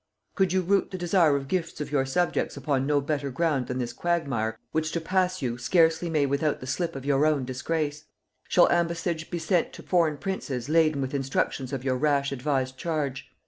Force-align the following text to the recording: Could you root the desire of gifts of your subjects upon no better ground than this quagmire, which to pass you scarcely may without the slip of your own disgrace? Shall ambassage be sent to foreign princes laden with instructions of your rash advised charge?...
Could 0.33 0.51
you 0.51 0.61
root 0.63 0.89
the 0.89 0.97
desire 0.97 1.35
of 1.35 1.47
gifts 1.47 1.79
of 1.79 1.91
your 1.91 2.07
subjects 2.07 2.57
upon 2.57 2.87
no 2.87 3.01
better 3.01 3.29
ground 3.29 3.67
than 3.67 3.77
this 3.77 3.93
quagmire, 3.93 4.57
which 4.71 4.91
to 4.93 4.99
pass 4.99 5.43
you 5.43 5.59
scarcely 5.59 6.09
may 6.09 6.25
without 6.25 6.59
the 6.59 6.65
slip 6.65 6.95
of 6.95 7.05
your 7.05 7.23
own 7.23 7.45
disgrace? 7.45 8.05
Shall 8.47 8.67
ambassage 8.69 9.29
be 9.29 9.37
sent 9.37 9.73
to 9.73 9.83
foreign 9.83 10.17
princes 10.17 10.67
laden 10.69 11.01
with 11.03 11.13
instructions 11.13 11.71
of 11.71 11.83
your 11.83 11.97
rash 11.97 12.31
advised 12.31 12.79
charge?... 12.79 13.29